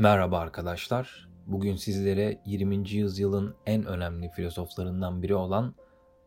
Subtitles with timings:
[0.00, 1.28] Merhaba arkadaşlar.
[1.46, 2.90] Bugün sizlere 20.
[2.90, 5.74] yüzyılın en önemli filozoflarından biri olan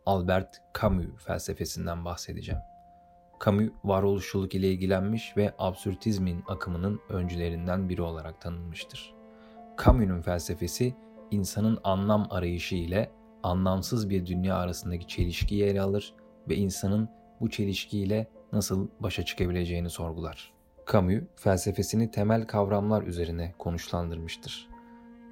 [0.06, 2.62] Albert Camus felsefesinden bahsedeceğim.
[3.46, 9.14] Camus varoluşçuluk ile ilgilenmiş ve absürtizmin akımının öncülerinden biri olarak tanınmıştır.
[9.86, 10.96] Camus'un felsefesi
[11.32, 13.12] insanın anlam arayışı ile
[13.44, 16.14] anlamsız bir dünya arasındaki çelişkiyi ele alır
[16.50, 17.10] ve insanın
[17.42, 20.53] bu çelişkiyle nasıl başa çıkabileceğini sorgular.
[20.92, 24.70] Camus felsefesini temel kavramlar üzerine konuşlandırmıştır.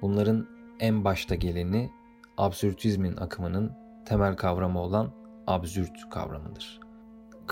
[0.02, 0.48] Bunların
[0.80, 1.90] en başta geleni
[2.36, 3.72] absürtizmin akımının
[4.06, 5.12] temel kavramı olan
[5.46, 6.80] absürt kavramıdır.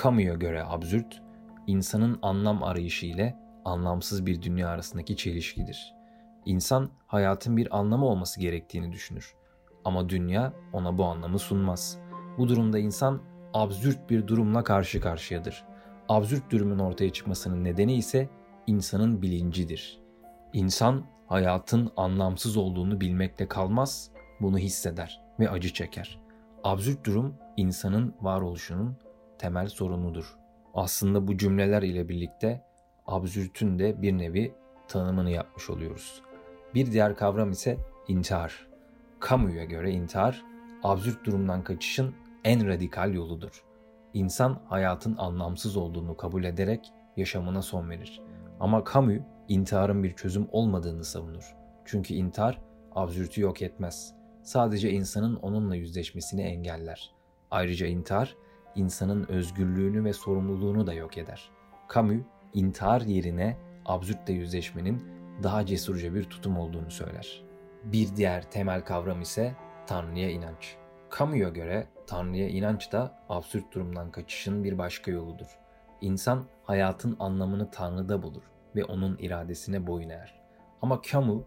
[0.02, 1.22] Camus'a göre absürt,
[1.66, 5.94] insanın anlam arayışı ile anlamsız bir dünya arasındaki çelişkidir.
[6.46, 9.34] İnsan hayatın bir anlamı olması gerektiğini düşünür.
[9.84, 11.98] Ama dünya ona bu anlamı sunmaz.
[12.38, 13.22] Bu durumda insan
[13.54, 15.64] absürt bir durumla karşı karşıyadır.
[16.10, 18.28] Absürt durumun ortaya çıkmasının nedeni ise
[18.66, 20.00] insanın bilincidir.
[20.52, 26.20] İnsan hayatın anlamsız olduğunu bilmekle kalmaz, bunu hisseder ve acı çeker.
[26.64, 28.96] Absürt durum insanın varoluşunun
[29.38, 30.36] temel sorunudur.
[30.74, 32.64] Aslında bu cümleler ile birlikte
[33.06, 34.54] absürtün de bir nevi
[34.88, 36.22] tanımını yapmış oluyoruz.
[36.74, 38.66] Bir diğer kavram ise intihar.
[39.28, 40.44] Camus'a göre intihar,
[40.82, 43.69] absürt durumdan kaçışın en radikal yoludur.
[44.14, 48.22] İnsan hayatın anlamsız olduğunu kabul ederek yaşamına son verir.
[48.60, 51.56] Ama Camus intiharın bir çözüm olmadığını savunur.
[51.84, 52.60] Çünkü intihar
[52.94, 54.14] absürtü yok etmez.
[54.42, 57.14] Sadece insanın onunla yüzleşmesini engeller.
[57.50, 58.36] Ayrıca intihar
[58.74, 61.50] insanın özgürlüğünü ve sorumluluğunu da yok eder.
[61.94, 62.22] Camus
[62.54, 65.02] intihar yerine absürtle yüzleşmenin
[65.42, 67.42] daha cesurca bir tutum olduğunu söyler.
[67.84, 69.54] Bir diğer temel kavram ise
[69.86, 70.76] Tanrı'ya inanç.
[71.18, 75.58] Camus'a göre Tanrı'ya inanç da absürt durumdan kaçışın bir başka yoludur.
[76.00, 78.42] İnsan hayatın anlamını Tanrı'da bulur
[78.76, 80.40] ve onun iradesine boyun eğer.
[80.82, 81.42] Ama Camus,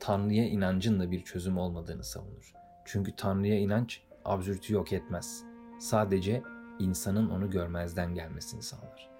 [0.00, 2.52] Tanrı'ya inancın da bir çözüm olmadığını savunur.
[2.84, 5.44] Çünkü Tanrı'ya inanç absürtü yok etmez.
[5.80, 6.42] Sadece
[6.78, 9.10] insanın onu görmezden gelmesini sağlar.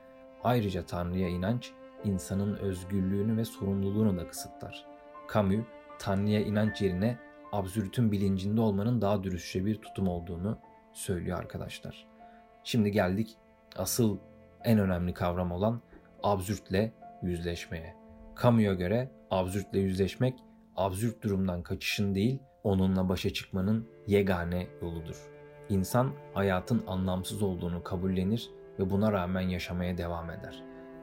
[0.45, 1.73] Ayrıca Tanrı'ya inanç,
[2.05, 4.87] insanın özgürlüğünü ve sorumluluğunu da kısıtlar.
[5.35, 5.65] Camus,
[5.99, 7.19] Tanrı'ya inanç yerine
[7.53, 10.59] absürtün bilincinde olmanın daha dürüstçe bir tutum olduğunu
[10.93, 12.07] söylüyor arkadaşlar.
[12.65, 13.37] Şimdi geldik
[13.77, 14.19] asıl
[14.65, 15.81] en önemli kavram olan
[16.23, 16.93] absürtle
[17.23, 17.97] yüzleşmeye.
[18.43, 20.35] Camus'a göre absürtle yüzleşmek
[20.77, 25.17] absürt durumdan kaçışın değil, onunla başa çıkmanın yegane yoludur.
[25.69, 30.63] İnsan hayatın anlamsız olduğunu kabullenir ve buna rağmen yaşamaya devam eder.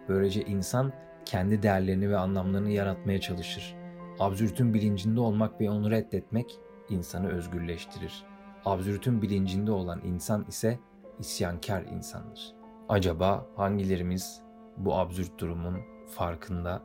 [0.10, 0.94] Böylece insan
[1.26, 3.76] kendi değerlerini ve anlamlarını yaratmaya çalışır.
[4.20, 6.60] Absürtün bilincinde olmak ve onu reddetmek
[6.90, 8.26] insanı özgürleştirir.
[8.68, 10.80] Absürtün bilincinde olan insan ise
[11.20, 12.54] isyankar insandır.
[12.90, 14.42] Acaba hangilerimiz
[14.78, 15.78] bu absürt durumun
[16.16, 16.82] farkında?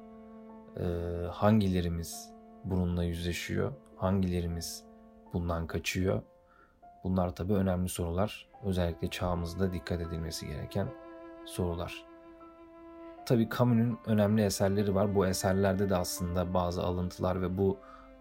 [0.76, 0.82] Ee,
[1.30, 2.30] hangilerimiz
[2.64, 3.72] bununla yüzleşiyor?
[3.96, 4.84] Hangilerimiz
[5.32, 6.22] bundan kaçıyor?
[7.04, 8.48] Bunlar tabii önemli sorular.
[8.64, 10.88] Özellikle çağımızda dikkat edilmesi gereken
[11.44, 12.04] sorular.
[13.26, 15.14] Tabii Camus'un önemli eserleri var.
[15.14, 17.78] Bu eserlerde de aslında bazı alıntılar ve bu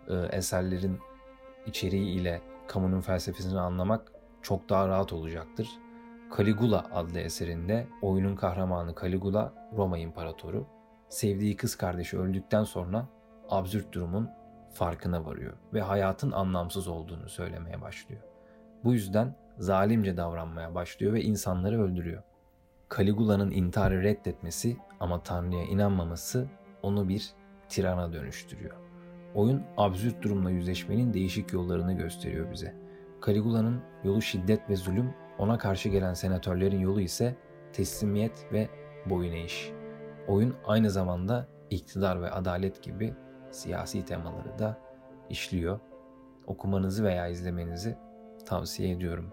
[0.07, 0.99] e, eserlerin
[1.65, 4.11] içeriği ile Camus'un felsefesini anlamak
[4.41, 5.69] çok daha rahat olacaktır.
[6.37, 10.65] Caligula adlı eserinde oyunun kahramanı Caligula Roma İmparatoru
[11.09, 13.07] sevdiği kız kardeşi öldükten sonra
[13.49, 14.29] absürt durumun
[14.73, 18.21] farkına varıyor ve hayatın anlamsız olduğunu söylemeye başlıyor.
[18.83, 22.23] Bu yüzden zalimce davranmaya başlıyor ve insanları öldürüyor.
[22.97, 26.47] Caligula'nın intiharı reddetmesi ama Tanrı'ya inanmaması
[26.83, 27.31] onu bir
[27.69, 28.90] tirana dönüştürüyor.
[29.35, 32.75] Oyun absürt durumla yüzleşmenin değişik yollarını gösteriyor bize.
[33.25, 37.35] Caligula'nın yolu şiddet ve zulüm, ona karşı gelen senatörlerin yolu ise
[37.73, 38.69] teslimiyet ve
[39.05, 39.71] boyun eğiş.
[40.27, 43.13] Oyun aynı zamanda iktidar ve adalet gibi
[43.51, 44.77] siyasi temaları da
[45.29, 45.79] işliyor.
[46.47, 47.97] Okumanızı veya izlemenizi
[48.45, 49.31] tavsiye ediyorum.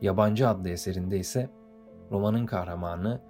[0.00, 1.50] Yabancı adlı eserinde ise
[2.10, 3.20] romanın kahramanı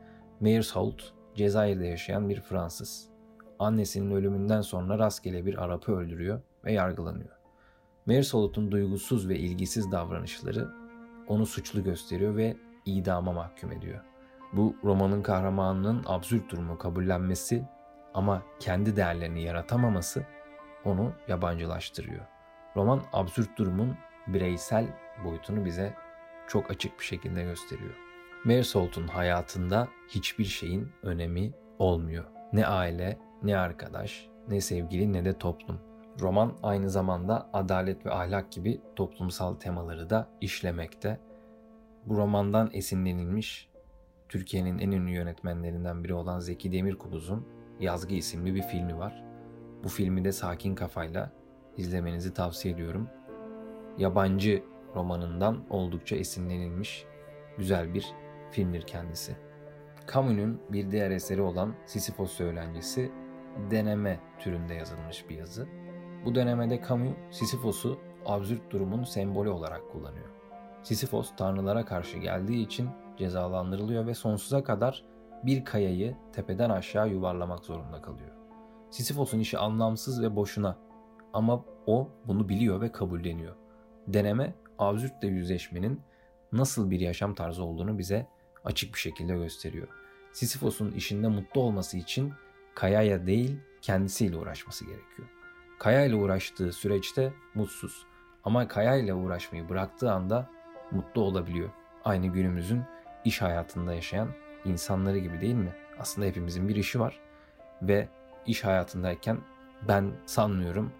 [0.40, 1.02] Meersholt,
[1.34, 3.13] Cezayir'de yaşayan bir Fransız.
[3.58, 7.36] Annesinin ölümünden sonra rastgele bir Arap'ı öldürüyor ve yargılanıyor.
[8.06, 10.68] Meersholt'un duygusuz ve ilgisiz davranışları
[11.28, 12.56] onu suçlu gösteriyor ve
[12.86, 14.00] idama mahkum ediyor.
[14.52, 17.64] Bu romanın kahramanının absürt durumu kabullenmesi
[18.14, 20.26] ama kendi değerlerini yaratamaması
[20.84, 22.26] onu yabancılaştırıyor.
[22.76, 23.96] Roman absürt durumun
[24.26, 24.86] bireysel
[25.24, 25.94] boyutunu bize
[26.48, 27.94] çok açık bir şekilde gösteriyor.
[28.44, 32.24] Meersalt'un hayatında hiçbir şeyin önemi olmuyor.
[32.52, 35.80] Ne aile, ne arkadaş, ne sevgili ne de toplum.
[36.20, 41.20] Roman aynı zamanda adalet ve ahlak gibi toplumsal temaları da işlemekte.
[42.06, 43.70] Bu romandan esinlenilmiş
[44.28, 47.46] Türkiye'nin en ünlü yönetmenlerinden biri olan Zeki Demirkubuz'un
[47.80, 49.24] Yazgı isimli bir filmi var.
[49.84, 51.32] Bu filmi de sakin kafayla
[51.76, 53.08] izlemenizi tavsiye ediyorum.
[53.98, 54.62] Yabancı
[54.94, 57.06] romanından oldukça esinlenilmiş
[57.58, 58.06] güzel bir
[58.50, 59.36] filmdir kendisi.
[60.12, 63.12] Camus'un bir diğer eseri olan Sisyphos Söylencesi
[63.70, 65.66] deneme türünde yazılmış bir yazı.
[66.24, 70.28] Bu denemede Camus Sisyphos'u absürt durumun sembolü olarak kullanıyor.
[70.82, 75.04] Sisyphos tanrılara karşı geldiği için cezalandırılıyor ve sonsuza kadar
[75.42, 78.30] bir kayayı tepeden aşağı yuvarlamak zorunda kalıyor.
[78.90, 80.76] Sisyphos'un işi anlamsız ve boşuna
[81.32, 83.56] ama o bunu biliyor ve kabulleniyor.
[84.06, 86.00] Deneme absürtle yüzleşmenin
[86.52, 88.26] nasıl bir yaşam tarzı olduğunu bize
[88.64, 89.88] açık bir şekilde gösteriyor.
[90.32, 92.32] Sisyphos'un işinde mutlu olması için
[92.74, 95.28] Kaya'ya değil kendisiyle uğraşması gerekiyor.
[95.78, 98.06] Kaya ile uğraştığı süreçte mutsuz
[98.44, 100.50] ama Kaya ile uğraşmayı bıraktığı anda
[100.90, 101.70] mutlu olabiliyor.
[102.04, 102.82] Aynı günümüzün
[103.24, 104.28] iş hayatında yaşayan
[104.64, 105.72] insanları gibi değil mi?
[105.98, 107.20] Aslında hepimizin bir işi var
[107.82, 108.08] ve
[108.46, 109.38] iş hayatındayken
[109.88, 110.92] ben sanmıyorum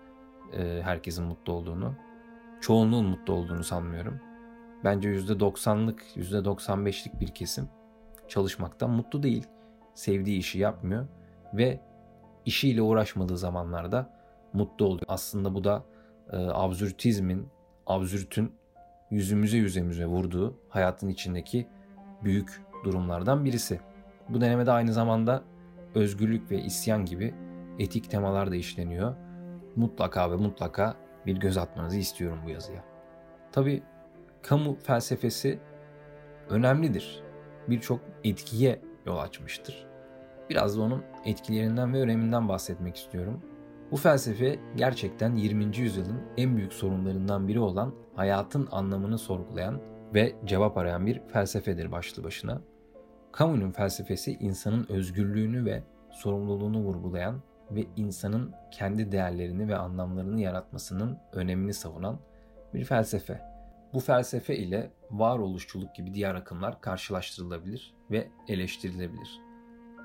[0.53, 1.95] e, herkesin mutlu olduğunu.
[2.61, 4.21] Çoğunluğun mutlu olduğunu sanmıyorum.
[4.85, 7.69] Bence %90'lık, %95'lik bir kesim
[8.29, 9.47] çalışmaktan mutlu değil.
[9.95, 11.07] Sevdiği işi yapmıyor
[11.57, 11.81] ve
[12.45, 14.11] işiyle uğraşmadığı zamanlarda
[14.53, 15.07] mutlu oluyor.
[15.09, 15.85] Aslında bu da
[16.33, 17.49] e, absürtizmin,
[17.87, 18.55] absürtün
[19.11, 21.67] yüzümüze yüzümüze vurduğu hayatın içindeki
[22.25, 23.81] büyük durumlardan birisi.
[24.29, 25.43] Bu denemede aynı zamanda
[25.95, 27.35] özgürlük ve isyan gibi
[27.79, 29.15] etik temalar da işleniyor.
[29.77, 30.97] Mutlaka ve mutlaka
[31.27, 32.85] bir göz atmanızı istiyorum bu yazıya.
[33.53, 33.83] Tabi
[34.43, 35.61] kamu felsefesi
[36.51, 37.23] önemlidir.
[37.69, 39.94] Birçok etkiye yol açmıştır.
[40.51, 43.41] Biraz da onun etkilerinden ve öneminden bahsetmek istiyorum.
[43.91, 45.77] Bu felsefe gerçekten 20.
[45.77, 49.81] yüzyılın en büyük sorunlarından biri olan hayatın anlamını sorgulayan
[50.15, 52.61] ve cevap arayan bir felsefedir başlı başına.
[53.39, 61.75] Camus'un felsefesi insanın özgürlüğünü ve sorumluluğunu vurgulayan ve insanın kendi değerlerini ve anlamlarını yaratmasının önemini
[61.75, 62.19] savunan
[62.75, 63.41] bir felsefe.
[63.93, 69.44] Bu felsefe ile varoluşçuluk gibi diğer akımlar karşılaştırılabilir ve eleştirilebilir.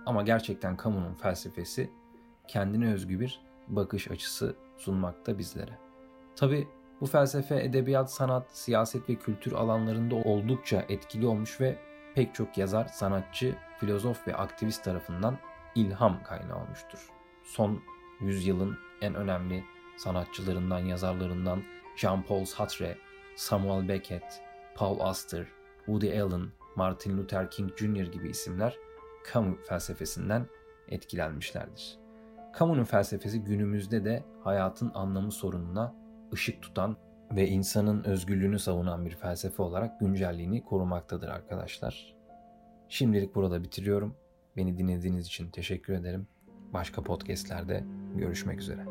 [0.10, 1.90] Ama gerçekten Camus'un felsefesi
[2.48, 5.78] kendine özgü bir bakış açısı sunmakta bizlere.
[6.36, 6.68] Tabi
[7.02, 11.78] bu felsefe edebiyat, sanat, siyaset ve kültür alanlarında oldukça etkili olmuş ve
[12.16, 15.38] pek çok yazar, sanatçı, filozof ve aktivist tarafından
[15.76, 17.10] ilham kaynağı olmuştur.
[17.44, 17.82] Son
[18.22, 19.64] yüzyılın en önemli
[19.98, 21.64] sanatçılarından, yazarlarından
[21.98, 22.98] Jean-Paul Sartre,
[23.36, 24.42] Samuel Beckett,
[24.76, 25.48] Paul Auster,
[25.86, 28.12] Woody Allen, Martin Luther King Jr.
[28.12, 28.78] gibi isimler
[29.34, 30.46] Camus felsefesinden
[30.88, 32.00] etkilenmişlerdir.
[32.60, 35.96] Camus'un felsefesi günümüzde de hayatın anlamı sorununa
[36.34, 36.98] ışık tutan
[37.32, 42.16] ve insanın özgürlüğünü savunan bir felsefe olarak güncelliğini korumaktadır arkadaşlar.
[42.90, 44.16] Şimdilik burada bitiriyorum.
[44.58, 46.28] Beni dinlediğiniz için teşekkür ederim.
[46.74, 47.84] Başka podcastlerde
[48.16, 48.89] görüşmek üzere.